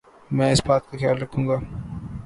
[0.31, 1.65] میں اس بات کا خیال رکھوں گا ـ